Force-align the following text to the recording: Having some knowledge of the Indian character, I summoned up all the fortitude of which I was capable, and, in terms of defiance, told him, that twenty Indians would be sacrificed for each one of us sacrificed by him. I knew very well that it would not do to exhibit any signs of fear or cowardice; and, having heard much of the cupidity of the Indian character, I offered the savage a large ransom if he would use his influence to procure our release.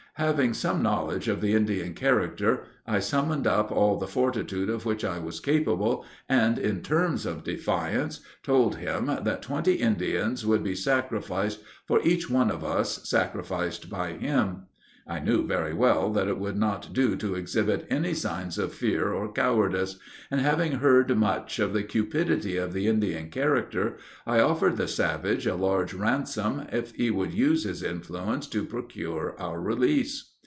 Having 0.15 0.53
some 0.55 0.83
knowledge 0.83 1.27
of 1.29 1.39
the 1.41 1.53
Indian 1.55 1.93
character, 1.95 2.63
I 2.85 2.99
summoned 2.99 3.47
up 3.47 3.71
all 3.71 3.97
the 3.97 4.09
fortitude 4.09 4.69
of 4.69 4.85
which 4.85 5.03
I 5.05 5.17
was 5.19 5.39
capable, 5.39 6.05
and, 6.29 6.59
in 6.59 6.81
terms 6.83 7.25
of 7.25 7.43
defiance, 7.45 8.19
told 8.43 8.75
him, 8.75 9.05
that 9.07 9.41
twenty 9.41 9.75
Indians 9.75 10.45
would 10.45 10.63
be 10.63 10.75
sacrificed 10.75 11.61
for 11.87 12.01
each 12.03 12.29
one 12.29 12.51
of 12.51 12.63
us 12.63 13.07
sacrificed 13.09 13.89
by 13.89 14.09
him. 14.11 14.63
I 15.07 15.19
knew 15.19 15.45
very 15.47 15.73
well 15.73 16.11
that 16.11 16.27
it 16.27 16.37
would 16.37 16.55
not 16.57 16.93
do 16.93 17.15
to 17.17 17.33
exhibit 17.33 17.87
any 17.89 18.13
signs 18.13 18.59
of 18.59 18.71
fear 18.71 19.11
or 19.11 19.33
cowardice; 19.33 19.97
and, 20.29 20.39
having 20.39 20.73
heard 20.73 21.17
much 21.17 21.57
of 21.57 21.73
the 21.73 21.81
cupidity 21.83 22.55
of 22.55 22.71
the 22.71 22.85
Indian 22.87 23.31
character, 23.31 23.97
I 24.27 24.39
offered 24.41 24.77
the 24.77 24.87
savage 24.87 25.47
a 25.47 25.55
large 25.55 25.95
ransom 25.95 26.67
if 26.71 26.93
he 26.93 27.09
would 27.09 27.33
use 27.33 27.63
his 27.63 27.81
influence 27.81 28.45
to 28.49 28.63
procure 28.63 29.35
our 29.39 29.59
release. 29.59 30.29